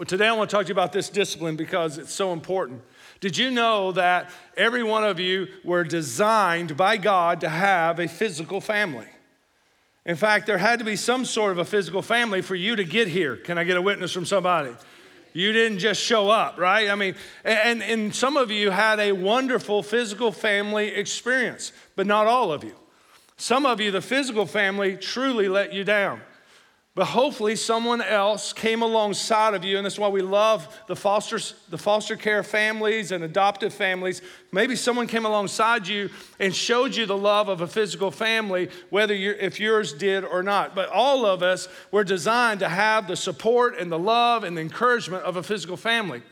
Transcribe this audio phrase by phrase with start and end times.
[0.00, 2.80] Well, today I want to talk to you about this discipline because it's so important.
[3.20, 8.08] Did you know that every one of you were designed by God to have a
[8.08, 9.08] physical family?
[10.06, 12.84] In fact, there had to be some sort of a physical family for you to
[12.84, 13.36] get here.
[13.36, 14.70] Can I get a witness from somebody?
[15.34, 16.88] You didn't just show up, right?
[16.88, 17.14] I mean,
[17.44, 22.64] and, and some of you had a wonderful physical family experience, but not all of
[22.64, 22.74] you.
[23.36, 26.22] Some of you, the physical family truly let you down.
[26.96, 31.38] But hopefully, someone else came alongside of you, and that's why we love the foster,
[31.68, 34.22] the foster care families and adoptive families.
[34.50, 39.14] Maybe someone came alongside you and showed you the love of a physical family, whether
[39.14, 40.74] you if yours did or not.
[40.74, 44.62] But all of us were designed to have the support and the love and the
[44.62, 46.22] encouragement of a physical family.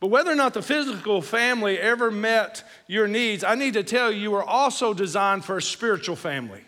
[0.00, 4.10] But whether or not the physical family ever met your needs, I need to tell
[4.10, 6.62] you, you were also designed for a spiritual family.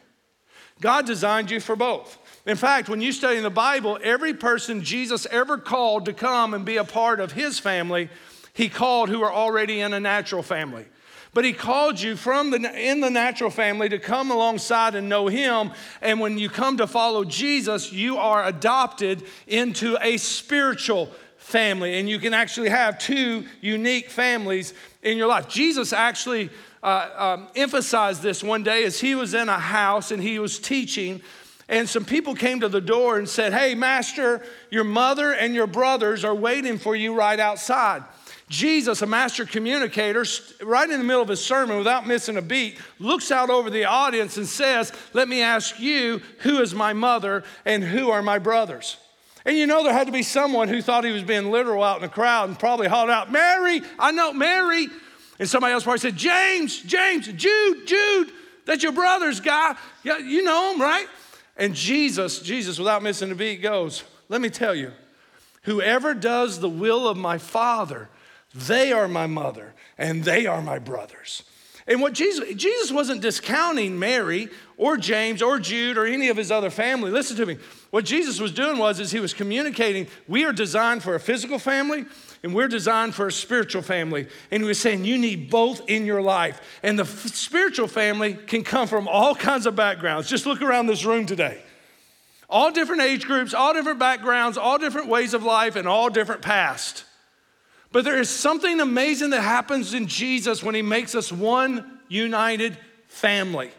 [0.82, 2.18] God designed you for both.
[2.46, 6.54] In fact, when you study in the Bible, every person Jesus ever called to come
[6.54, 8.08] and be a part of his family,
[8.52, 10.86] he called who are already in a natural family.
[11.34, 15.26] But he called you from the in the natural family to come alongside and know
[15.26, 15.72] him.
[16.00, 21.98] And when you come to follow Jesus, you are adopted into a spiritual family.
[21.98, 24.72] And you can actually have two unique families
[25.02, 25.48] in your life.
[25.48, 26.48] Jesus actually
[26.82, 30.58] uh, um, emphasized this one day as he was in a house and he was
[30.58, 31.20] teaching.
[31.68, 35.66] And some people came to the door and said, Hey, Master, your mother and your
[35.66, 38.04] brothers are waiting for you right outside.
[38.48, 40.24] Jesus, a master communicator,
[40.62, 43.86] right in the middle of his sermon without missing a beat, looks out over the
[43.86, 48.38] audience and says, Let me ask you, who is my mother and who are my
[48.38, 48.98] brothers?
[49.44, 51.96] And you know, there had to be someone who thought he was being literal out
[51.96, 54.88] in the crowd and probably hollered out, Mary, I know, Mary.
[55.38, 58.32] And somebody else probably said, James, James, Jude, Jude,
[58.64, 59.76] that's your brother's guy.
[60.02, 61.06] Yeah, you know him, right?
[61.56, 64.92] And Jesus, Jesus, without missing a beat, goes, Let me tell you,
[65.62, 68.08] whoever does the will of my Father,
[68.54, 71.42] they are my mother and they are my brothers.
[71.88, 76.50] And what Jesus, Jesus wasn't discounting Mary or James or Jude or any of his
[76.50, 77.12] other family.
[77.12, 77.58] Listen to me.
[77.90, 81.60] What Jesus was doing was is he was communicating, we are designed for a physical
[81.60, 82.04] family
[82.46, 84.28] and we're designed for a spiritual family.
[84.52, 86.60] And he was saying you need both in your life.
[86.80, 90.28] And the f- spiritual family can come from all kinds of backgrounds.
[90.28, 91.60] Just look around this room today.
[92.48, 96.40] All different age groups, all different backgrounds, all different ways of life, and all different
[96.40, 97.04] past.
[97.90, 102.78] But there is something amazing that happens in Jesus when he makes us one united
[103.08, 103.72] family.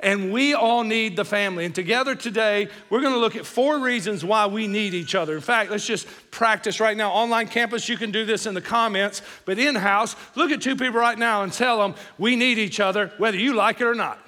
[0.00, 1.64] And we all need the family.
[1.64, 5.34] And together today, we're going to look at four reasons why we need each other.
[5.34, 7.12] In fact, let's just practice right now.
[7.12, 10.76] Online campus, you can do this in the comments, but in house, look at two
[10.76, 13.94] people right now and tell them we need each other, whether you like it or
[13.94, 14.18] not.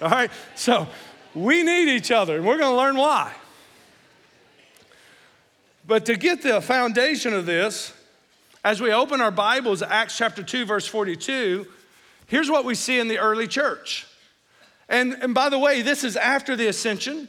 [0.00, 0.30] All right?
[0.54, 0.86] So
[1.34, 3.32] we need each other, and we're going to learn why.
[5.86, 7.92] But to get the foundation of this,
[8.64, 11.66] as we open our Bibles, Acts chapter 2, verse 42,
[12.28, 14.06] here's what we see in the early church.
[14.92, 17.28] And, and by the way, this is after the ascension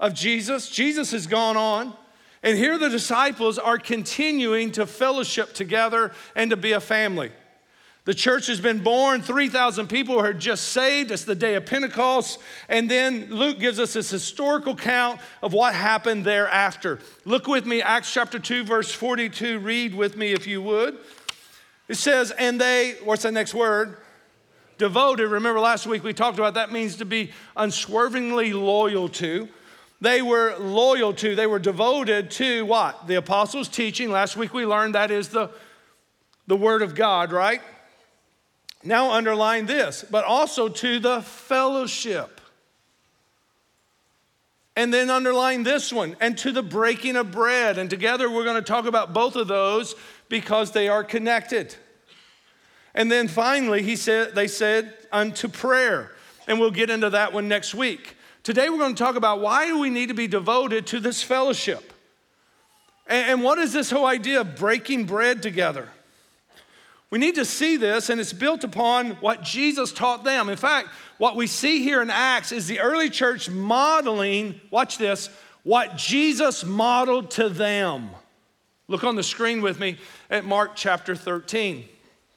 [0.00, 0.68] of Jesus.
[0.68, 1.94] Jesus has gone on.
[2.42, 7.30] And here the disciples are continuing to fellowship together and to be a family.
[8.04, 11.10] The church has been born, 3,000 people are just saved.
[11.10, 12.38] It's the day of Pentecost.
[12.68, 16.98] And then Luke gives us this historical count of what happened thereafter.
[17.24, 19.60] Look with me, Acts chapter 2, verse 42.
[19.60, 20.98] Read with me if you would.
[21.88, 23.98] It says, And they, what's the next word?
[24.84, 29.48] Devoted, remember last week we talked about that means to be unswervingly loyal to.
[30.02, 33.06] They were loyal to, they were devoted to what?
[33.06, 34.10] The apostles' teaching.
[34.10, 35.48] Last week we learned that is the,
[36.46, 37.62] the Word of God, right?
[38.82, 42.42] Now underline this, but also to the fellowship.
[44.76, 47.78] And then underline this one, and to the breaking of bread.
[47.78, 49.94] And together we're going to talk about both of those
[50.28, 51.74] because they are connected.
[52.94, 56.12] And then finally, he said, they said, unto prayer.
[56.46, 58.16] And we'll get into that one next week.
[58.42, 61.22] Today, we're going to talk about why do we need to be devoted to this
[61.22, 61.92] fellowship?
[63.06, 65.88] And, and what is this whole idea of breaking bread together?
[67.10, 70.48] We need to see this, and it's built upon what Jesus taught them.
[70.48, 70.88] In fact,
[71.18, 75.30] what we see here in Acts is the early church modeling, watch this,
[75.62, 78.10] what Jesus modeled to them.
[78.88, 79.98] Look on the screen with me
[80.28, 81.88] at Mark chapter 13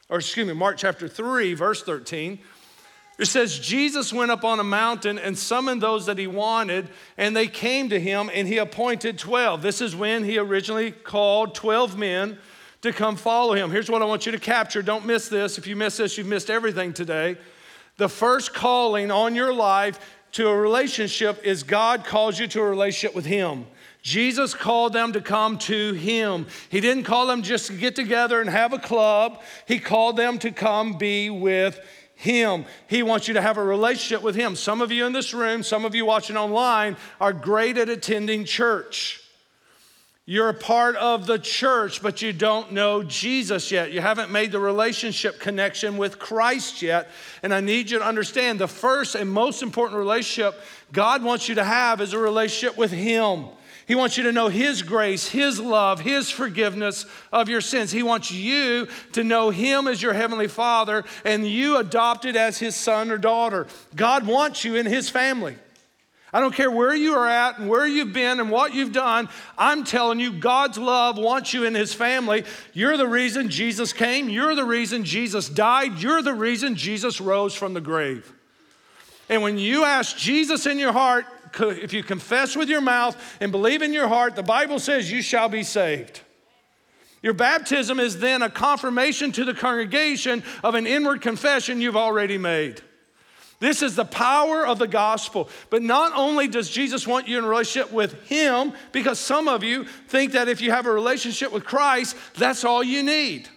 [0.09, 2.39] or excuse me, Mark chapter 3, verse 13.
[3.19, 6.87] It says, Jesus went up on a mountain and summoned those that he wanted,
[7.17, 9.61] and they came to him, and he appointed 12.
[9.63, 12.37] This is when he originally called 12 men
[12.81, 13.71] to come follow him.
[13.71, 14.83] Here's what I want you to capture.
[14.83, 15.57] Don't miss this.
[15.57, 17.37] If you miss this, you've missed everything today.
[17.97, 19.99] The first calling on your life
[20.33, 23.65] to a relationship is God calls you to a relationship with him.
[24.01, 26.47] Jesus called them to come to him.
[26.69, 29.41] He didn't call them just to get together and have a club.
[29.67, 31.79] He called them to come be with
[32.17, 32.65] him.
[32.87, 34.55] He wants you to have a relationship with Him.
[34.55, 38.43] Some of you in this room, some of you watching online, are great at attending
[38.43, 39.21] church.
[40.25, 43.93] You're a part of the church, but you don't know Jesus yet.
[43.93, 47.07] You haven't made the relationship connection with Christ yet.
[47.43, 50.59] And I need you to understand the first and most important relationship
[50.91, 53.45] God wants you to have is a relationship with Him.
[53.87, 57.89] He wants you to know His grace, His love, His forgiveness of your sins.
[57.89, 62.75] He wants you to know Him as your Heavenly Father and you adopted as His
[62.75, 63.65] son or daughter.
[63.95, 65.55] God wants you in His family.
[66.33, 69.29] I don't care where you are at and where you've been and what you've done.
[69.57, 72.43] I'm telling you, God's love wants you in His family.
[72.73, 74.27] You're the reason Jesus came.
[74.27, 75.99] You're the reason Jesus died.
[75.99, 78.33] You're the reason Jesus rose from the grave.
[79.29, 81.25] And when you ask Jesus in your heart,
[81.59, 85.21] if you confess with your mouth and believe in your heart, the Bible says you
[85.21, 86.21] shall be saved.
[87.21, 92.37] Your baptism is then a confirmation to the congregation of an inward confession you've already
[92.37, 92.81] made.
[93.59, 95.49] This is the power of the gospel.
[95.69, 99.85] But not only does Jesus want you in relationship with Him, because some of you
[100.07, 103.49] think that if you have a relationship with Christ, that's all you need.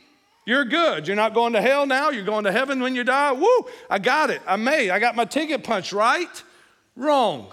[0.46, 1.06] You're good.
[1.06, 2.10] You're not going to hell now.
[2.10, 3.32] You're going to heaven when you die.
[3.32, 4.40] Woo, I got it.
[4.46, 4.90] I made.
[4.90, 6.42] I got my ticket punched, right?
[6.96, 7.52] Wrong.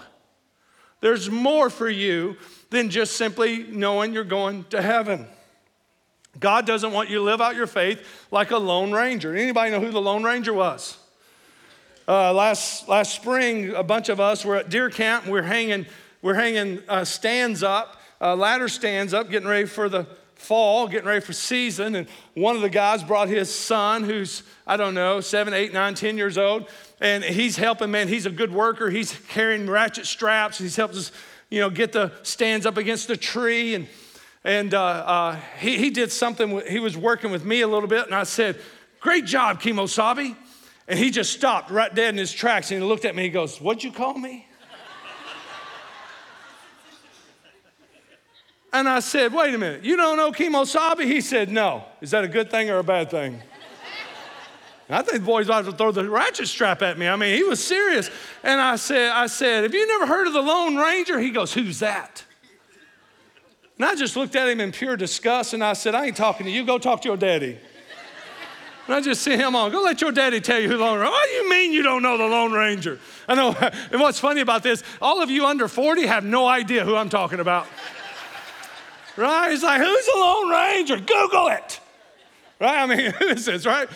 [1.00, 2.36] There's more for you
[2.70, 5.26] than just simply knowing you're going to heaven.
[6.38, 9.34] God doesn't want you to live out your faith like a lone ranger.
[9.34, 10.98] Anybody know who the lone ranger was?
[12.06, 15.84] Uh, last, last spring, a bunch of us were at deer camp we're hanging,
[16.22, 20.06] we're hanging uh, stands up, uh, ladder stands up, getting ready for the
[20.38, 21.94] fall, getting ready for season.
[21.94, 25.94] And one of the guys brought his son, who's, I don't know, seven, eight, nine,
[25.94, 26.68] ten years old
[27.00, 28.08] and he's helping, man.
[28.08, 28.90] He's a good worker.
[28.90, 30.58] He's carrying ratchet straps.
[30.58, 31.12] He's helping us,
[31.48, 33.74] you know, get the stands up against the tree.
[33.74, 33.86] And,
[34.44, 38.06] and uh, uh, he, he did something, he was working with me a little bit,
[38.06, 38.60] and I said,
[39.00, 40.36] Great job, Kimosabe.
[40.88, 43.22] And he just stopped right dead in his tracks and he looked at me.
[43.22, 44.47] He goes, What'd you call me?
[48.72, 51.04] And I said, Wait a minute, you don't know Kimosabe?
[51.04, 51.84] He said, No.
[52.00, 53.40] Is that a good thing or a bad thing?
[54.90, 57.08] I think the boy's about to throw the ratchet strap at me.
[57.08, 58.10] I mean, he was serious.
[58.42, 61.20] And I said, I said, have you never heard of the Lone Ranger?
[61.20, 62.24] He goes, who's that?
[63.76, 66.46] And I just looked at him in pure disgust and I said, I ain't talking
[66.46, 66.64] to you.
[66.64, 67.58] Go talk to your daddy.
[68.86, 69.70] And I just see him on.
[69.70, 71.10] Go let your daddy tell you who the Lone Ranger.
[71.10, 72.98] What do you mean you don't know the Lone Ranger?
[73.28, 73.54] I know.
[73.92, 77.10] And what's funny about this, all of you under 40 have no idea who I'm
[77.10, 77.66] talking about.
[79.18, 79.50] Right?
[79.50, 80.96] He's like, who's the Lone Ranger?
[80.96, 81.80] Google it.
[82.60, 82.78] Right?
[82.78, 83.88] I mean, who is this, right?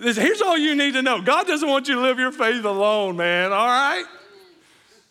[0.00, 3.16] Here's all you need to know God doesn't want you to live your faith alone,
[3.16, 4.04] man, all right?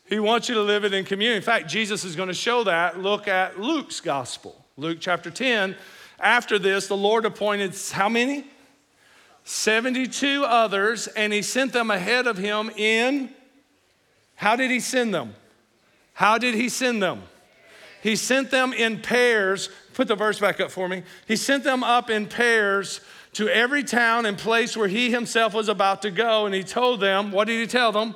[0.05, 1.37] He wants you to live it in community.
[1.37, 2.99] In fact, Jesus is going to show that.
[2.99, 5.75] Look at Luke's gospel, Luke chapter 10.
[6.19, 8.45] After this, the Lord appointed how many?
[9.45, 13.29] 72 others, and he sent them ahead of him in.
[14.35, 15.35] How did he send them?
[16.13, 17.23] How did he send them?
[18.03, 19.69] He sent them in pairs.
[19.93, 21.03] Put the verse back up for me.
[21.25, 22.99] He sent them up in pairs
[23.31, 26.45] to every town and place where he himself was about to go.
[26.45, 28.13] And he told them, what did he tell them?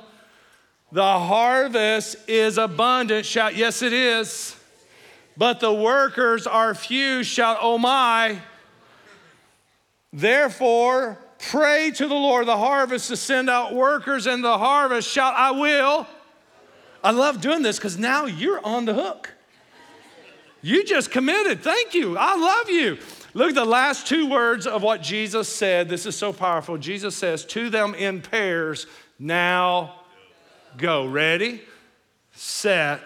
[0.92, 3.24] The harvest is abundant.
[3.24, 4.54] Shout, yes, it is.
[5.38, 7.22] But the workers are few.
[7.22, 8.42] Shout, oh my.
[10.12, 15.08] Therefore, pray to the Lord the harvest to send out workers in the harvest.
[15.08, 16.06] Shout, I will.
[17.02, 19.32] I love doing this because now you're on the hook.
[20.60, 21.62] You just committed.
[21.62, 22.16] Thank you.
[22.18, 22.98] I love you.
[23.34, 25.88] Look at the last two words of what Jesus said.
[25.88, 26.78] This is so powerful.
[26.78, 28.86] Jesus says, To them in pairs,
[29.18, 30.00] now
[30.76, 31.06] go.
[31.06, 31.62] Ready,
[32.32, 33.00] set,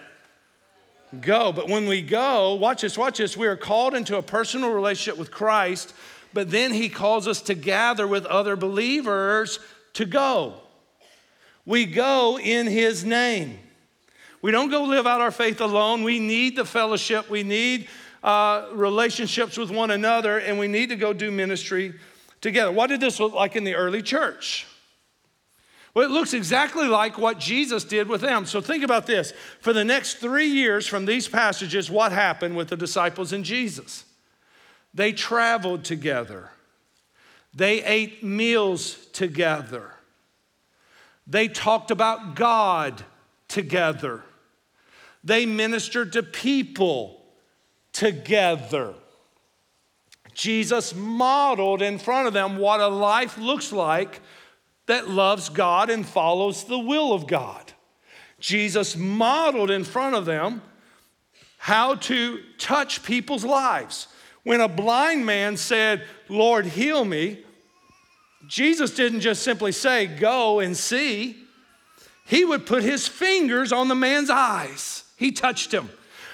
[1.21, 1.51] go.
[1.51, 3.37] But when we go, watch this, watch this.
[3.37, 5.93] We are called into a personal relationship with Christ,
[6.33, 9.59] but then He calls us to gather with other believers
[9.93, 10.55] to go.
[11.65, 13.59] We go in His name.
[14.43, 16.03] We don't go live out our faith alone.
[16.03, 17.29] We need the fellowship.
[17.29, 17.87] We need
[18.21, 21.93] uh, relationships with one another, and we need to go do ministry
[22.41, 22.69] together.
[22.71, 24.67] What did this look like in the early church?
[25.93, 28.45] Well, it looks exactly like what Jesus did with them.
[28.45, 29.31] So think about this.
[29.61, 34.03] For the next three years from these passages, what happened with the disciples and Jesus?
[34.93, 36.49] They traveled together,
[37.53, 39.91] they ate meals together,
[41.25, 43.03] they talked about God
[43.47, 44.23] together,
[45.23, 47.23] they ministered to people
[47.91, 48.93] together.
[50.33, 54.21] Jesus modeled in front of them what a life looks like
[54.87, 57.71] that loves God and follows the will of God.
[58.39, 60.61] Jesus modeled in front of them
[61.57, 64.07] how to touch people's lives.
[64.43, 67.45] When a blind man said, Lord, heal me,
[68.47, 71.37] Jesus didn't just simply say, Go and see.
[72.25, 75.02] He would put his fingers on the man's eyes.
[75.15, 75.89] He touched him.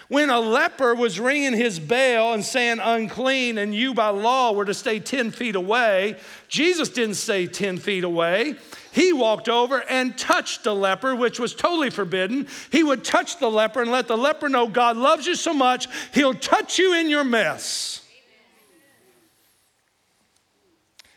[0.09, 4.65] When a leper was ringing his bell and saying unclean, and you by law were
[4.65, 6.17] to stay 10 feet away,
[6.47, 8.55] Jesus didn't stay 10 feet away.
[8.91, 12.47] He walked over and touched the leper, which was totally forbidden.
[12.71, 15.87] He would touch the leper and let the leper know God loves you so much,
[16.11, 18.03] he'll touch you in your mess.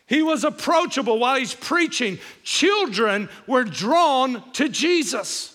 [0.05, 2.19] He was approachable while he's preaching.
[2.43, 5.52] Children were drawn to Jesus.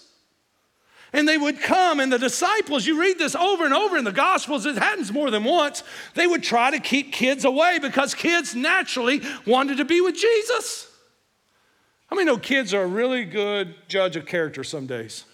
[1.12, 4.12] And they would come, and the disciples, you read this over and over in the
[4.12, 5.82] Gospels, it happens more than once.
[6.14, 10.90] They would try to keep kids away because kids naturally wanted to be with Jesus.
[12.08, 15.24] How many know kids are a really good judge of character some days?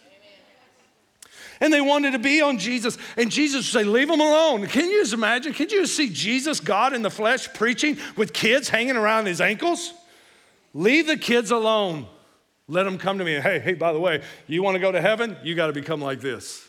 [1.61, 4.67] And they wanted to be on Jesus, and Jesus would say, Leave them alone.
[4.67, 5.53] Can you just imagine?
[5.53, 9.41] Can you just see Jesus, God in the flesh, preaching with kids hanging around his
[9.41, 9.95] ankles?
[10.73, 12.07] Leave the kids alone.
[12.67, 13.35] Let them come to me.
[13.35, 15.37] Hey, hey, by the way, you want to go to heaven?
[15.43, 16.67] You got to become like this.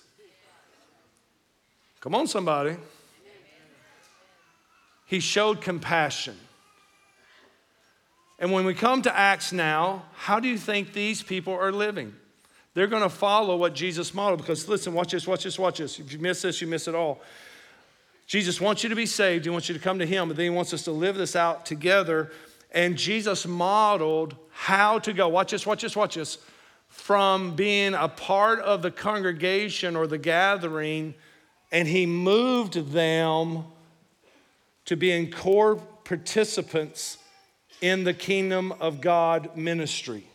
[2.02, 2.76] Come on, somebody.
[5.06, 6.38] He showed compassion.
[8.38, 12.14] And when we come to Acts now, how do you think these people are living?
[12.74, 15.98] They're going to follow what Jesus modeled because listen, watch this, watch this, watch this.
[16.00, 17.22] If you miss this, you miss it all.
[18.28, 19.46] Jesus wants you to be saved.
[19.46, 21.36] He wants you to come to Him, but then He wants us to live this
[21.36, 22.32] out together
[22.76, 25.30] and Jesus modeled how to go.
[25.30, 26.38] Watch this, watch this, watch this.
[26.90, 31.16] From being a part of the congregation or the gathering,
[31.72, 33.64] and he moved them
[34.84, 37.18] to being core participants
[37.82, 40.28] in the kingdom of God ministry.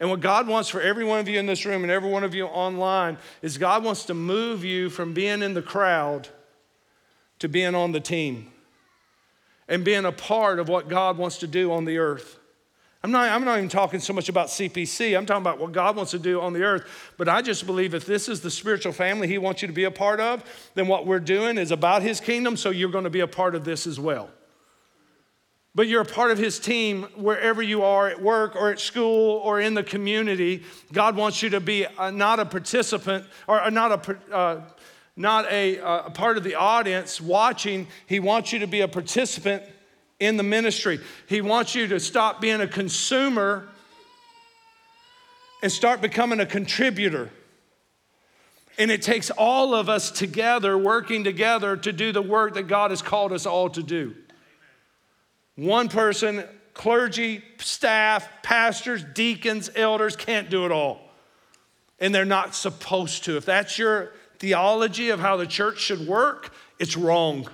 [0.00, 2.24] And what God wants for every one of you in this room and every one
[2.24, 6.28] of you online is God wants to move you from being in the crowd
[7.38, 8.50] to being on the team
[9.68, 12.38] and being a part of what God wants to do on the earth.
[13.02, 15.16] I'm not, I'm not even talking so much about CPC.
[15.16, 17.12] I'm talking about what God wants to do on the earth.
[17.16, 19.84] But I just believe if this is the spiritual family He wants you to be
[19.84, 20.42] a part of,
[20.74, 23.54] then what we're doing is about His kingdom, so you're going to be a part
[23.54, 24.28] of this as well.
[25.72, 29.36] But you're a part of His team wherever you are at work or at school
[29.44, 30.64] or in the community.
[30.92, 34.34] God wants you to be a, not a participant or not a.
[34.34, 34.62] Uh,
[35.16, 37.86] not a, uh, a part of the audience watching.
[38.06, 39.62] He wants you to be a participant
[40.20, 41.00] in the ministry.
[41.26, 43.68] He wants you to stop being a consumer
[45.62, 47.30] and start becoming a contributor.
[48.78, 52.90] And it takes all of us together, working together to do the work that God
[52.90, 54.14] has called us all to do.
[55.54, 56.44] One person,
[56.74, 61.00] clergy, staff, pastors, deacons, elders can't do it all.
[61.98, 63.38] And they're not supposed to.
[63.38, 67.48] If that's your theology of how the church should work, it's wrong.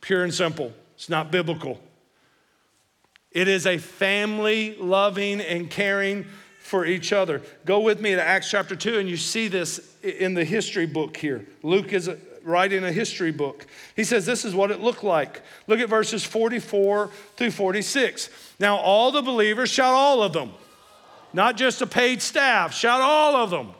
[0.00, 0.72] Pure and simple.
[0.94, 1.80] It's not biblical.
[3.30, 6.26] It is a family loving and caring
[6.60, 7.42] for each other.
[7.64, 11.16] Go with me to Acts chapter 2, and you see this in the history book
[11.16, 11.46] here.
[11.62, 13.66] Luke is uh, writing a history book.
[13.96, 15.42] He says this is what it looked like.
[15.66, 18.30] Look at verses 44 through 46.
[18.58, 20.52] Now, all the believers, shout all of them,
[21.32, 23.74] not just a paid staff, shout all of them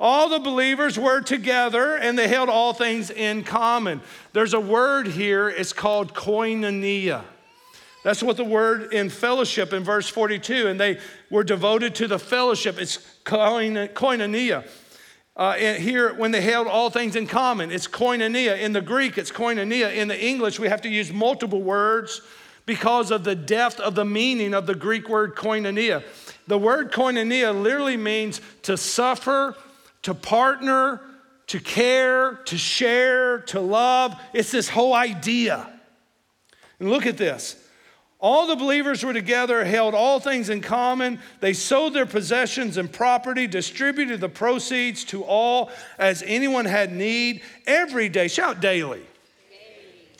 [0.00, 4.00] all the believers were together and they held all things in common.
[4.32, 7.22] There's a word here, it's called koinonia.
[8.02, 10.98] That's what the word in fellowship in verse 42, and they
[11.30, 12.78] were devoted to the fellowship.
[12.80, 14.66] It's koinonia.
[15.36, 18.58] Uh, here, when they held all things in common, it's koinonia.
[18.58, 19.94] In the Greek, it's koinonia.
[19.94, 22.22] In the English, we have to use multiple words
[22.64, 26.02] because of the depth of the meaning of the Greek word koinonia.
[26.46, 29.56] The word koinonia literally means to suffer
[30.02, 31.00] to partner,
[31.48, 34.14] to care, to share, to love.
[34.32, 35.68] It's this whole idea.
[36.78, 37.56] And look at this.
[38.20, 41.20] All the believers were together, held all things in common.
[41.40, 47.40] They sold their possessions and property, distributed the proceeds to all as anyone had need
[47.66, 48.28] every day.
[48.28, 49.00] Shout daily.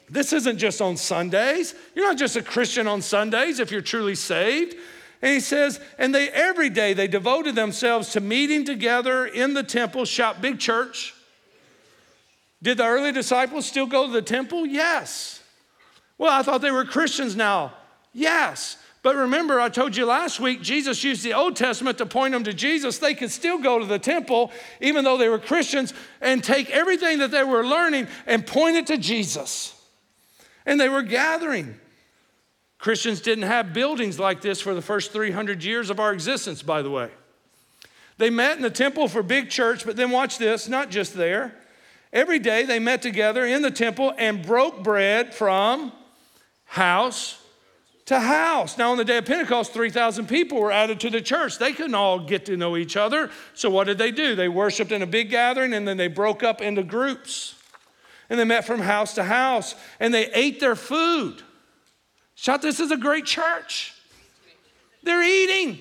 [0.08, 1.74] This isn't just on Sundays.
[1.94, 4.74] You're not just a Christian on Sundays if you're truly saved.
[5.22, 9.62] And he says, and they every day they devoted themselves to meeting together in the
[9.62, 11.14] temple, shout big church.
[12.62, 14.66] Did the early disciples still go to the temple?
[14.66, 15.42] Yes.
[16.18, 17.72] Well, I thought they were Christians now.
[18.12, 18.76] Yes.
[19.02, 22.44] But remember, I told you last week, Jesus used the Old Testament to point them
[22.44, 22.98] to Jesus.
[22.98, 27.18] They could still go to the temple, even though they were Christians, and take everything
[27.20, 29.74] that they were learning and point it to Jesus.
[30.66, 31.80] And they were gathering.
[32.80, 36.80] Christians didn't have buildings like this for the first 300 years of our existence, by
[36.80, 37.10] the way.
[38.16, 41.54] They met in the temple for big church, but then watch this, not just there.
[42.12, 45.92] Every day they met together in the temple and broke bread from
[46.64, 47.38] house
[48.06, 48.76] to house.
[48.78, 51.58] Now, on the day of Pentecost, 3,000 people were added to the church.
[51.58, 53.30] They couldn't all get to know each other.
[53.54, 54.34] So, what did they do?
[54.34, 57.54] They worshiped in a big gathering and then they broke up into groups.
[58.28, 61.42] And they met from house to house and they ate their food.
[62.40, 63.92] Shout, this is a great church.
[65.02, 65.78] They're eating,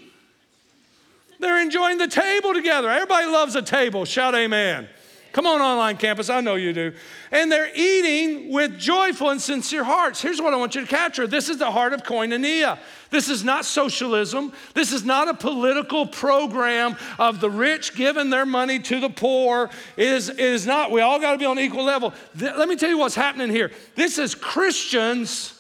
[1.39, 2.89] they're enjoying the table together.
[2.89, 4.03] Everybody loves a table.
[4.03, 4.89] Shout, amen.
[5.31, 6.91] Come on, online campus, I know you do.
[7.31, 10.21] And they're eating with joyful and sincere hearts.
[10.21, 12.77] Here's what I want you to capture this is the heart of koinonia.
[13.09, 14.51] This is not socialism.
[14.73, 19.69] This is not a political program of the rich giving their money to the poor.
[19.95, 20.91] It is, it is not.
[20.91, 22.13] We all got to be on equal level.
[22.37, 23.71] Th- let me tell you what's happening here.
[23.95, 25.55] This is Christians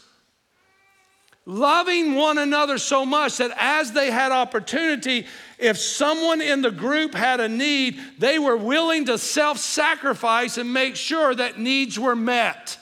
[1.49, 5.25] loving one another so much that as they had opportunity,
[5.57, 10.71] if someone in the group had a need, they were willing to self sacrifice and
[10.71, 12.77] make sure that needs were met.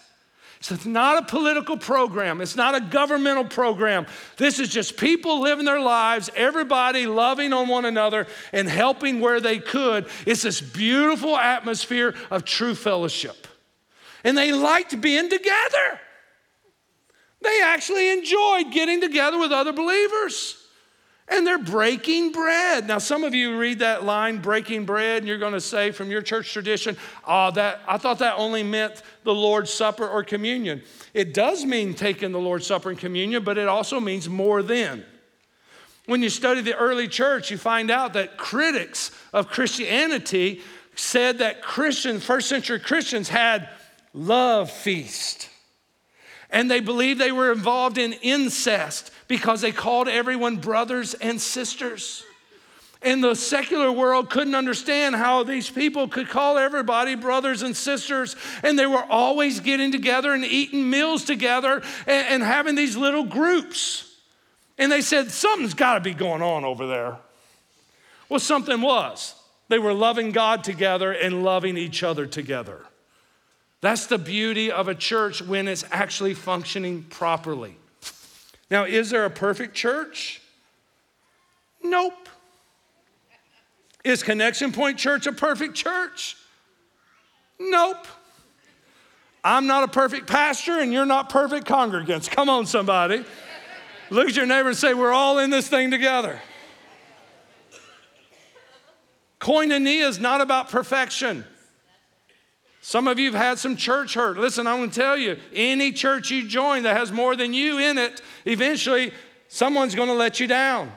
[0.60, 4.06] So it's not a political program, it's not a governmental program.
[4.36, 9.40] This is just people living their lives, everybody loving on one another and helping where
[9.40, 10.08] they could.
[10.26, 13.48] It's this beautiful atmosphere of true fellowship.
[14.26, 16.02] And they liked being together.
[17.42, 20.64] They actually enjoyed getting together with other believers.
[21.30, 22.88] And they're breaking bread.
[22.88, 26.10] Now, some of you read that line, breaking bread, and you're going to say from
[26.10, 26.96] your church tradition,
[27.28, 30.82] oh, that, I thought that only meant the Lord's Supper or communion.
[31.14, 35.04] It does mean taking the Lord's Supper and communion, but it also means more than.
[36.06, 40.62] When you study the early church, you find out that critics of Christianity
[40.96, 43.68] said that Christians, first century Christians, had
[44.14, 45.50] love feast.
[46.50, 52.24] And they believed they were involved in incest because they called everyone brothers and sisters.
[53.02, 58.36] And the secular world couldn't understand how these people could call everybody brothers and sisters.
[58.64, 63.24] And they were always getting together and eating meals together and, and having these little
[63.24, 64.16] groups.
[64.78, 67.18] And they said, something's got to be going on over there.
[68.30, 69.36] Well, something was.
[69.70, 72.86] They were loving God together and loving each other together.
[73.82, 77.78] That's the beauty of a church when it's actually functioning properly.
[78.72, 80.42] Now, is there a perfect church?
[81.84, 82.28] Nope.
[84.04, 86.38] Is Connection Point Church a perfect church?
[87.60, 88.08] Nope.
[89.44, 92.30] I'm not a perfect pastor, and you're not perfect congregants.
[92.30, 93.24] Come on, somebody.
[94.10, 96.42] Look at your neighbor and say, We're all in this thing together.
[99.40, 101.46] Koinonia is not about perfection.
[102.88, 104.38] Some of you have had some church hurt.
[104.38, 107.80] Listen, I'm going to tell you any church you join that has more than you
[107.80, 109.12] in it, eventually
[109.50, 110.94] someone's going to let you down.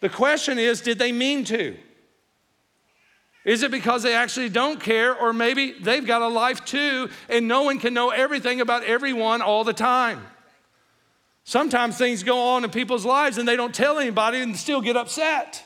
[0.00, 1.76] The question is did they mean to?
[3.44, 7.46] Is it because they actually don't care, or maybe they've got a life too, and
[7.46, 10.24] no one can know everything about everyone all the time?
[11.44, 14.96] Sometimes things go on in people's lives and they don't tell anybody and still get
[14.96, 15.62] upset.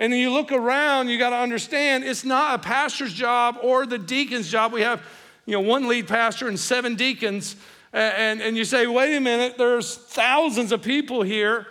[0.00, 3.86] And then you look around, you got to understand it's not a pastor's job or
[3.86, 4.72] the deacon's job.
[4.72, 5.02] We have,
[5.46, 7.56] you know, one lead pastor and seven deacons.
[7.92, 11.68] And, and you say, wait a minute, there's thousands of people here.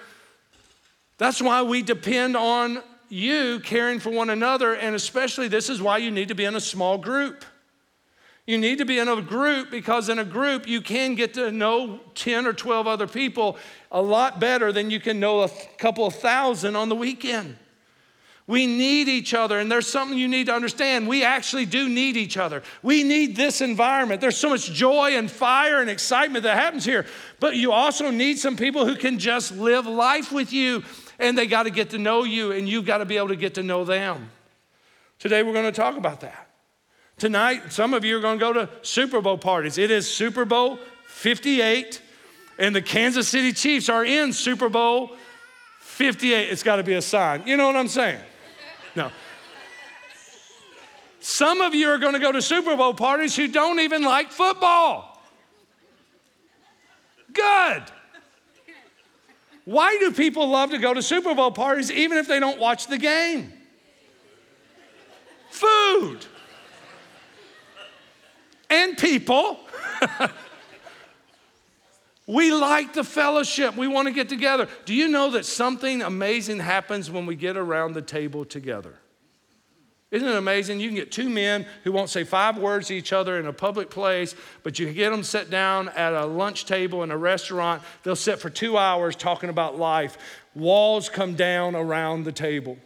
[1.17, 4.73] That's why we depend on you caring for one another.
[4.73, 7.43] And especially, this is why you need to be in a small group.
[8.45, 11.51] You need to be in a group because in a group you can get to
[11.51, 13.57] know 10 or 12 other people
[13.91, 17.57] a lot better than you can know a couple of thousand on the weekend.
[18.45, 21.07] We need each other, and there's something you need to understand.
[21.07, 22.61] We actually do need each other.
[22.81, 24.19] We need this environment.
[24.19, 27.05] There's so much joy and fire and excitement that happens here,
[27.39, 30.83] but you also need some people who can just live life with you,
[31.19, 33.37] and they got to get to know you, and you've got to be able to
[33.37, 34.29] get to know them.
[35.19, 36.49] Today, we're going to talk about that.
[37.17, 39.77] Tonight, some of you are going to go to Super Bowl parties.
[39.77, 42.01] It is Super Bowl 58,
[42.59, 45.11] and the Kansas City Chiefs are in Super Bowl
[45.79, 46.49] 58.
[46.49, 47.43] It's got to be a sign.
[47.45, 48.19] You know what I'm saying?
[48.95, 49.11] No.
[51.19, 54.31] Some of you are going to go to Super Bowl parties who don't even like
[54.31, 55.21] football.
[57.31, 57.83] Good.
[59.65, 62.87] Why do people love to go to Super Bowl parties even if they don't watch
[62.87, 63.53] the game?
[65.49, 66.25] Food
[68.69, 69.59] and people.
[72.25, 73.75] we like the fellowship.
[73.75, 74.67] We want to get together.
[74.85, 78.95] Do you know that something amazing happens when we get around the table together?
[80.13, 80.79] Isn't it amazing?
[80.79, 83.51] You can get two men who won't say five words to each other in a
[83.51, 87.17] public place, but you can get them sit down at a lunch table in a
[87.17, 87.81] restaurant.
[88.03, 90.19] They'll sit for two hours talking about life.
[90.53, 92.77] Walls come down around the table.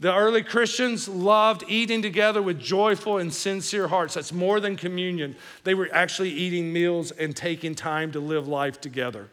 [0.00, 4.14] The early Christians loved eating together with joyful and sincere hearts.
[4.14, 5.34] That's more than communion.
[5.64, 9.28] They were actually eating meals and taking time to live life together.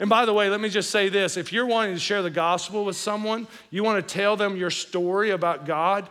[0.00, 2.30] And by the way, let me just say this if you're wanting to share the
[2.30, 6.08] gospel with someone, you want to tell them your story about God,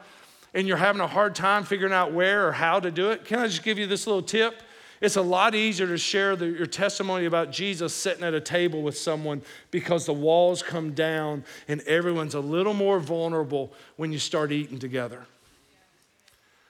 [0.53, 3.39] and you're having a hard time figuring out where or how to do it, can
[3.39, 4.63] I just give you this little tip?
[5.01, 8.81] It's a lot easier to share the, your testimony about Jesus sitting at a table
[8.81, 14.19] with someone because the walls come down and everyone's a little more vulnerable when you
[14.19, 15.25] start eating together.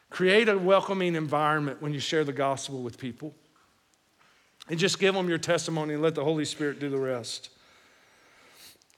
[0.09, 3.33] Create a welcoming environment when you share the gospel with people.
[4.69, 7.49] And just give them your testimony and let the Holy Spirit do the rest.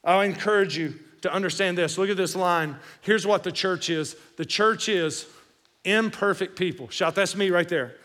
[0.03, 1.97] I encourage you to understand this.
[1.97, 2.77] Look at this line.
[3.01, 5.25] Here's what the church is the church is
[5.83, 6.87] imperfect people.
[6.89, 7.95] Shout, that's me right there.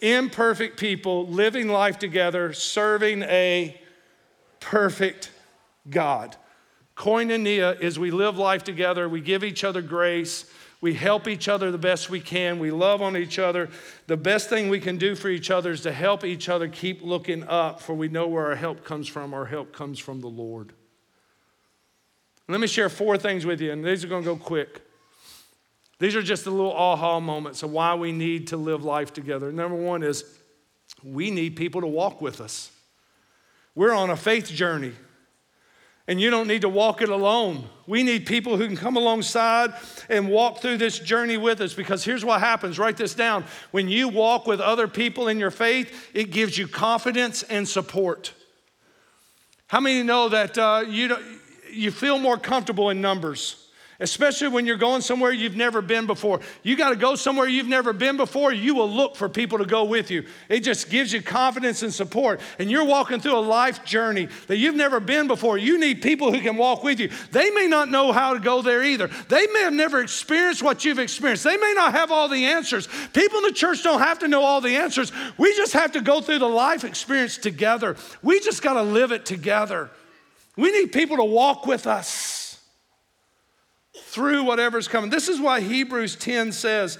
[0.00, 3.80] Imperfect people living life together, serving a
[4.60, 5.30] perfect
[5.88, 6.36] God.
[6.96, 11.70] Koinonia is we live life together, we give each other grace, we help each other
[11.70, 12.58] the best we can.
[12.58, 13.68] We love on each other.
[14.06, 17.02] The best thing we can do for each other is to help each other keep
[17.02, 19.34] looking up, for we know where our help comes from.
[19.34, 20.72] Our help comes from the Lord.
[22.48, 24.80] Let me share four things with you, and these are going to go quick.
[26.00, 29.52] These are just the little aha moments of why we need to live life together.
[29.52, 30.24] Number one is
[31.04, 32.72] we need people to walk with us.
[33.74, 34.92] We're on a faith journey
[36.08, 37.66] and you don't need to walk it alone.
[37.86, 39.74] We need people who can come alongside
[40.08, 43.44] and walk through this journey with us because here's what happens write this down.
[43.70, 48.32] When you walk with other people in your faith, it gives you confidence and support.
[49.66, 51.14] How many know that uh, you,
[51.70, 53.59] you feel more comfortable in numbers?
[54.00, 56.40] Especially when you're going somewhere you've never been before.
[56.62, 59.66] You got to go somewhere you've never been before, you will look for people to
[59.66, 60.24] go with you.
[60.48, 62.40] It just gives you confidence and support.
[62.58, 65.58] And you're walking through a life journey that you've never been before.
[65.58, 67.10] You need people who can walk with you.
[67.30, 69.08] They may not know how to go there either.
[69.28, 71.44] They may have never experienced what you've experienced.
[71.44, 72.88] They may not have all the answers.
[73.12, 75.12] People in the church don't have to know all the answers.
[75.36, 77.96] We just have to go through the life experience together.
[78.22, 79.90] We just got to live it together.
[80.56, 82.39] We need people to walk with us
[83.96, 85.10] through whatever's coming.
[85.10, 86.98] This is why Hebrews 10 says,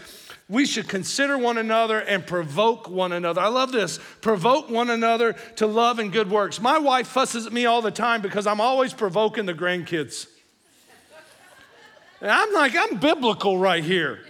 [0.51, 3.41] we should consider one another and provoke one another.
[3.41, 4.01] I love this.
[4.21, 6.61] Provoke one another to love and good works.
[6.61, 10.27] My wife fusses at me all the time because I'm always provoking the grandkids.
[12.21, 14.25] And I'm like, I'm biblical right here.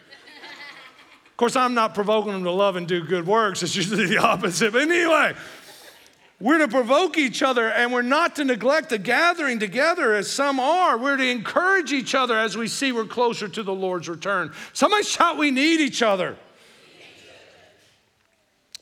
[1.31, 3.63] Of course, I'm not provoking them to love and do good works.
[3.63, 4.75] It's usually the opposite.
[4.75, 5.33] But anyway,
[6.41, 10.59] we're to provoke each other and we're not to neglect the gathering together as some
[10.59, 10.97] are.
[10.97, 14.53] We're to encourage each other as we see we're closer to the Lord's return.
[14.73, 16.37] Somebody shout, We need each other.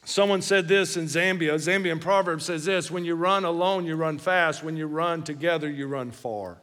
[0.04, 1.54] Someone said this in Zambia.
[1.56, 4.62] Zambian proverb says this When you run alone, you run fast.
[4.62, 6.58] When you run together, you run far.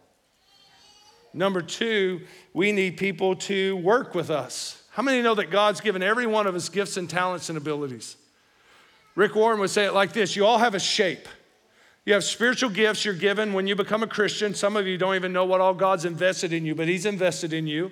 [1.33, 2.21] Number two,
[2.53, 4.81] we need people to work with us.
[4.91, 8.15] How many know that God's given every one of us gifts and talents and abilities?
[9.15, 11.27] Rick Warren would say it like this You all have a shape.
[12.05, 14.53] You have spiritual gifts you're given when you become a Christian.
[14.53, 17.51] Some of you don't even know what all God's invested in you, but He's invested
[17.51, 17.91] in you.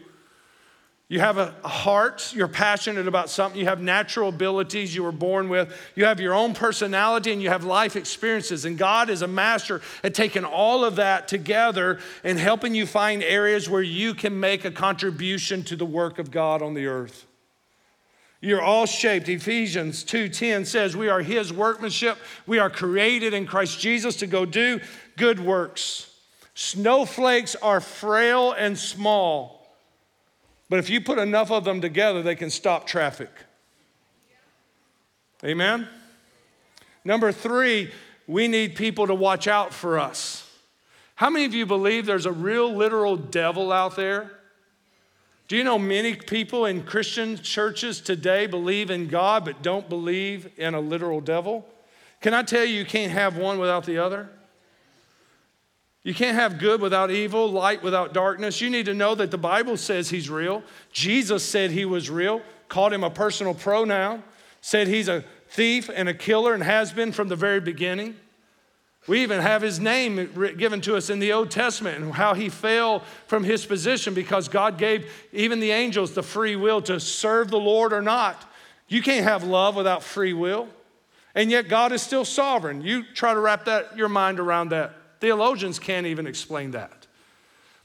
[1.10, 5.50] You have a heart, you're passionate about something, you have natural abilities you were born
[5.50, 8.66] with, you have your own personality, and you have life experiences.
[8.66, 13.22] And God is a master at taking all of that together and helping you find
[13.22, 17.28] areas where you can make a contribution to the work of God on the earth.
[18.44, 19.30] You're all shaped.
[19.30, 22.18] Ephesians 2:10 says we are his workmanship.
[22.46, 24.82] We are created in Christ Jesus to go do
[25.16, 26.14] good works.
[26.54, 29.74] Snowflakes are frail and small.
[30.70, 33.30] But if you put enough of them together, they can stop traffic.
[35.46, 35.88] Amen.
[37.06, 37.92] Number 3,
[38.28, 40.46] we need people to watch out for us.
[41.16, 44.32] How many of you believe there's a real literal devil out there?
[45.54, 50.50] Do you know many people in Christian churches today believe in God but don't believe
[50.58, 51.64] in a literal devil?
[52.22, 54.30] Can I tell you, you can't have one without the other?
[56.02, 58.62] You can't have good without evil, light without darkness.
[58.62, 60.64] You need to know that the Bible says he's real.
[60.92, 64.24] Jesus said he was real, called him a personal pronoun,
[64.60, 68.16] said he's a thief and a killer and has been from the very beginning.
[69.08, 72.48] We even have his name given to us in the Old Testament and how he
[72.48, 77.50] fell from his position because God gave even the angels the free will to serve
[77.50, 78.50] the Lord or not.
[78.88, 80.70] You can't have love without free will.
[81.36, 82.82] And yet God is still sovereign.
[82.82, 84.94] You try to wrap that your mind around that.
[85.20, 87.08] Theologians can't even explain that.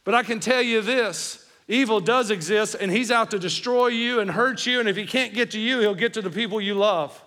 [0.04, 4.20] But I can tell you this, Evil does exist, and he's out to destroy you
[4.20, 4.80] and hurt you.
[4.80, 7.22] And if he can't get to you, he'll get to the people you love.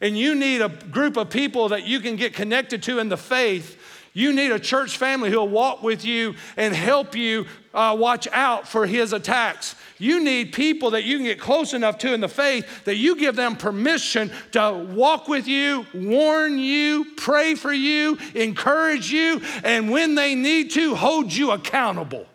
[0.00, 3.16] And you need a group of people that you can get connected to in the
[3.16, 3.76] faith.
[4.12, 8.66] You need a church family who'll walk with you and help you uh, watch out
[8.66, 9.76] for his attacks.
[9.98, 13.14] You need people that you can get close enough to in the faith that you
[13.16, 19.90] give them permission to walk with you, warn you, pray for you, encourage you, and
[19.90, 22.26] when they need to, hold you accountable.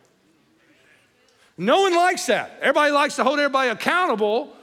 [1.58, 2.58] No one likes that.
[2.62, 4.55] Everybody likes to hold everybody accountable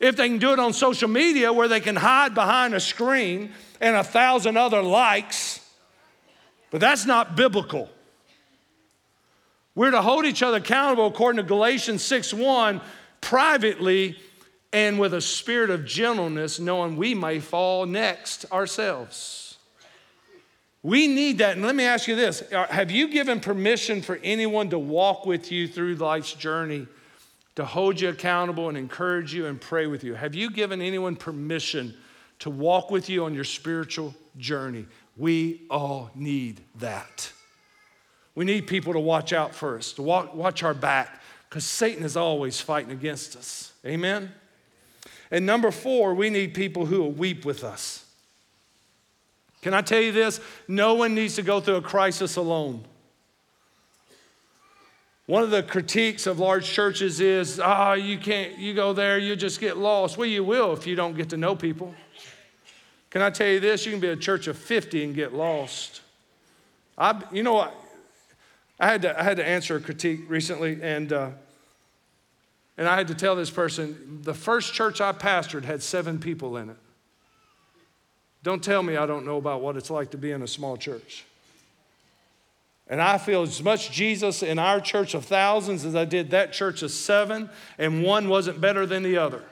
[0.00, 3.52] if they can do it on social media where they can hide behind a screen
[3.80, 5.60] and a thousand other likes.
[6.70, 7.88] But that's not biblical.
[9.74, 12.80] We're to hold each other accountable according to Galatians 6 1
[13.20, 14.18] privately
[14.72, 19.56] and with a spirit of gentleness, knowing we may fall next ourselves.
[20.82, 21.56] We need that.
[21.56, 25.50] And let me ask you this Have you given permission for anyone to walk with
[25.50, 26.86] you through life's journey,
[27.58, 30.14] to hold you accountable and encourage you and pray with you?
[30.14, 31.92] Have you given anyone permission
[32.38, 34.86] to walk with you on your spiritual journey?
[35.16, 37.32] We all need that.
[38.36, 42.04] We need people to watch out for us, to walk, watch our back, because Satan
[42.04, 43.72] is always fighting against us.
[43.84, 44.30] Amen?
[45.32, 48.04] And number four, we need people who will weep with us.
[49.62, 50.40] Can I tell you this?
[50.68, 52.84] No one needs to go through a crisis alone.
[55.28, 59.18] One of the critiques of large churches is, ah, oh, you can't, you go there,
[59.18, 60.16] you just get lost.
[60.16, 61.94] Well, you will if you don't get to know people.
[63.10, 63.84] Can I tell you this?
[63.84, 66.00] You can be a church of 50 and get lost.
[66.96, 67.74] I, you know what?
[68.80, 71.30] I had to, I had to answer a critique recently, and, uh,
[72.78, 76.56] and I had to tell this person the first church I pastored had seven people
[76.56, 76.76] in it.
[78.42, 80.78] Don't tell me I don't know about what it's like to be in a small
[80.78, 81.26] church.
[82.88, 86.52] And I feel as much Jesus in our church of thousands as I did that
[86.52, 89.42] church of seven, and one wasn't better than the other.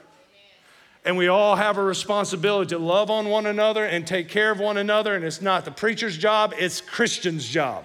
[1.05, 4.59] And we all have a responsibility to love on one another and take care of
[4.59, 5.15] one another.
[5.15, 7.85] And it's not the preacher's job, it's Christian's job.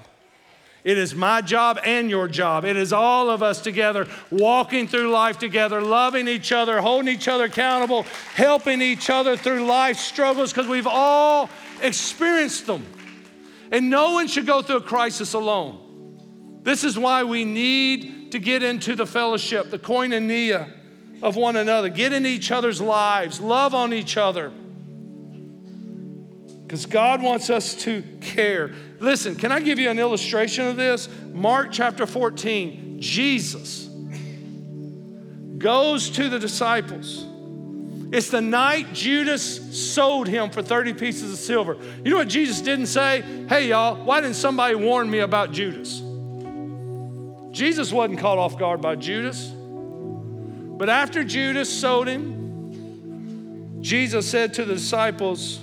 [0.84, 2.66] It is my job and your job.
[2.66, 7.28] It is all of us together walking through life together, loving each other, holding each
[7.28, 11.50] other accountable, helping each other through life struggles because we've all
[11.84, 12.84] experienced them.
[13.72, 16.60] And no one should go through a crisis alone.
[16.64, 20.70] This is why we need to get into the fellowship, the koinonia
[21.22, 24.52] of one another, get in each other's lives, love on each other.
[26.64, 28.74] Because God wants us to care.
[29.00, 31.10] Listen, can I give you an illustration of this?
[31.34, 33.88] Mark chapter 14, Jesus
[35.58, 37.26] goes to the disciples.
[38.12, 41.78] It's the night Judas sold him for 30 pieces of silver.
[42.04, 43.21] You know what Jesus didn't say?
[43.47, 46.02] Hey, y'all, why didn't somebody warn me about Judas?
[47.52, 49.54] Jesus wasn't caught off guard by Judas.
[49.54, 55.60] But after Judas sold him, Jesus said to the disciples,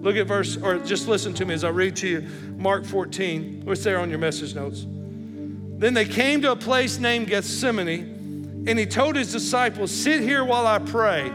[0.00, 2.20] Look at verse, or just listen to me as I read to you
[2.56, 3.62] Mark 14.
[3.64, 4.84] What's there on your message notes?
[4.84, 10.44] Then they came to a place named Gethsemane, and he told his disciples, Sit here
[10.44, 11.32] while I pray.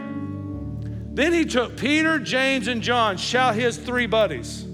[1.18, 4.64] Then he took Peter, James, and John, shout his three buddies.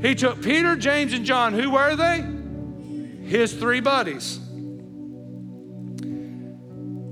[0.00, 1.54] He took Peter, James, and John.
[1.54, 2.24] Who were they?
[3.26, 4.36] His three buddies.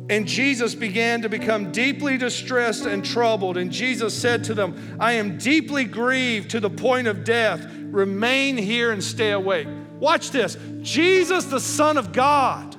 [0.09, 3.57] And Jesus began to become deeply distressed and troubled.
[3.57, 7.66] And Jesus said to them, I am deeply grieved to the point of death.
[7.74, 9.66] Remain here and stay awake.
[9.98, 10.57] Watch this.
[10.83, 12.76] Jesus, the Son of God,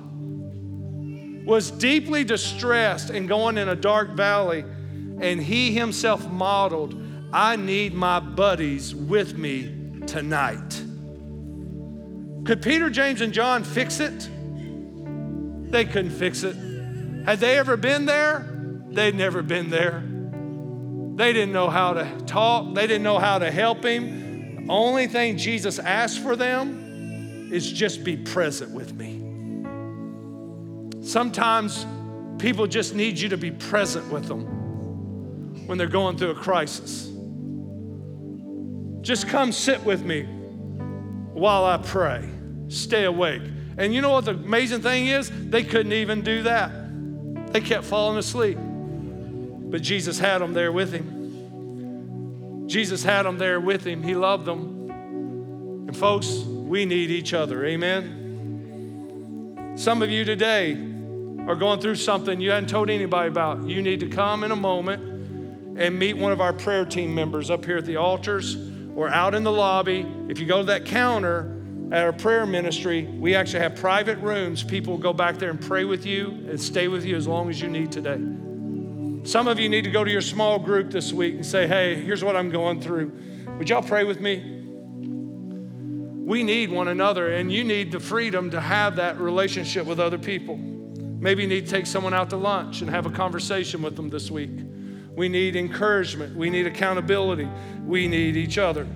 [1.46, 4.64] was deeply distressed and going in a dark valley.
[5.22, 6.96] And he himself modeled,
[7.32, 10.84] I need my buddies with me tonight.
[12.44, 14.30] Could Peter, James, and John fix it?
[15.72, 16.56] They couldn't fix it.
[17.26, 18.48] Had they ever been there?
[18.90, 20.04] They'd never been there.
[21.16, 24.66] They didn't know how to talk, they didn't know how to help him.
[24.66, 29.20] The only thing Jesus asked for them is just be present with me.
[31.06, 31.86] Sometimes
[32.40, 34.61] people just need you to be present with them
[35.66, 37.10] when they're going through a crisis.
[39.02, 40.24] Just come sit with me
[41.34, 42.30] while I pray.
[42.68, 43.42] Stay awake.
[43.78, 45.32] And you know what the amazing thing is?
[45.50, 46.72] They couldn't even do that.
[47.52, 48.58] They kept falling asleep.
[48.60, 52.68] But Jesus had them there with him.
[52.68, 54.04] Jesus had them there with him.
[54.04, 54.90] He loved them.
[55.88, 57.66] And folks, we need each other.
[57.66, 59.74] Amen.
[59.76, 60.74] Some of you today
[61.48, 63.68] are going through something you hadn't told anybody about.
[63.68, 65.11] You need to come in a moment
[65.78, 68.56] and meet one of our prayer team members up here at the altars
[68.96, 70.06] or out in the lobby.
[70.28, 71.58] If you go to that counter,
[71.92, 74.64] at our prayer ministry, we actually have private rooms.
[74.64, 77.60] People go back there and pray with you and stay with you as long as
[77.60, 78.18] you need today.
[79.24, 81.96] Some of you need to go to your small group this week and say, hey,
[81.96, 83.12] here's what I'm going through.
[83.58, 84.38] Would y'all pray with me?
[86.26, 90.18] We need one another, and you need the freedom to have that relationship with other
[90.18, 90.56] people.
[90.56, 94.10] Maybe you need to take someone out to lunch and have a conversation with them
[94.10, 94.52] this week.
[95.16, 96.36] We need encouragement.
[96.36, 97.50] We need accountability.
[97.86, 98.88] We need each other.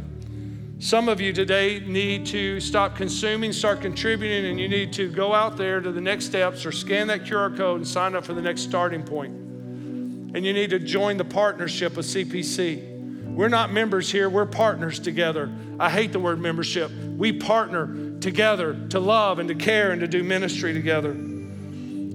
[0.79, 5.33] Some of you today need to stop consuming, start contributing, and you need to go
[5.33, 8.33] out there to the next steps or scan that QR code and sign up for
[8.33, 9.33] the next starting point.
[9.33, 13.33] And you need to join the partnership of CPC.
[13.35, 15.49] We're not members here, we're partners together.
[15.79, 16.91] I hate the word membership.
[16.91, 21.13] We partner together to love and to care and to do ministry together.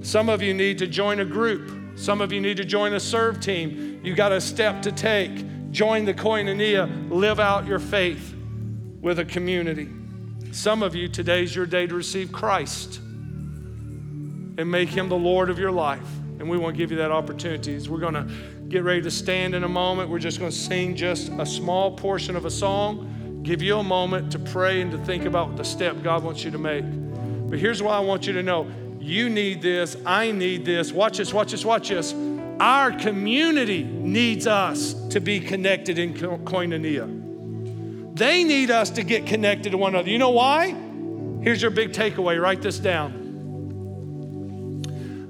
[0.03, 1.80] Some of you need to join a group.
[1.95, 4.01] Some of you need to join a serve team.
[4.03, 5.71] You've got a step to take.
[5.71, 8.35] Join the koinonia, live out your faith
[8.99, 9.89] with a community.
[10.51, 15.57] Some of you, today's your day to receive Christ and make him the Lord of
[15.57, 16.07] your life.
[16.39, 17.77] And we want to give you that opportunity.
[17.87, 18.27] We're going to
[18.67, 21.91] get ready to stand in a moment, we're just going to sing just a small
[21.91, 25.63] portion of a song, give you a moment to pray and to think about the
[25.63, 26.85] step God wants you to make.
[27.49, 30.91] But here's what I want you to know you need this, I need this.
[30.91, 32.13] Watch this, watch this, watch this.
[32.59, 38.15] Our community needs us to be connected in koinonia.
[38.15, 40.11] They need us to get connected to one another.
[40.11, 40.75] You know why?
[41.41, 43.17] Here's your big takeaway write this down.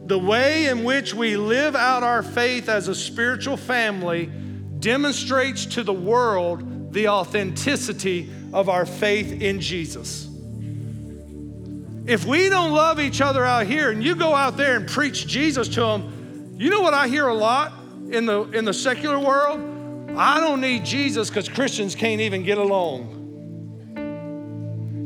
[0.07, 4.29] The way in which we live out our faith as a spiritual family
[4.79, 10.30] demonstrates to the world the authenticity of our faith in Jesus.
[12.05, 15.27] If we don't love each other out here and you go out there and preach
[15.27, 17.73] Jesus to them, you know what I hear a lot
[18.09, 19.59] in the, in the secular world?
[20.17, 23.19] I don't need Jesus because Christians can't even get along.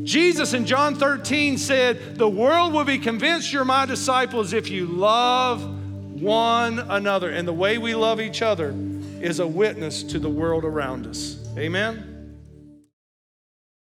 [0.04, 4.86] Jesus in John 13 said, The world will be convinced you're my disciples if you
[4.86, 5.64] love
[6.20, 7.30] one another.
[7.30, 8.74] And the way we love each other
[9.20, 11.38] is a witness to the world around us.
[11.58, 12.15] Amen.